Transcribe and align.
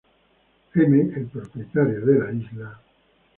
M, 0.73 1.11
el 1.15 1.27
propietario 1.27 2.03
de 2.03 2.17
la 2.17 2.31
isla. 2.33 2.79